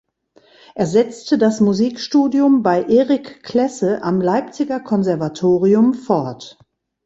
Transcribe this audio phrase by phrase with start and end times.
[0.73, 6.57] Er setzte das Musikstudium bei Eric Klesse am Leipziger Konservatorium fort.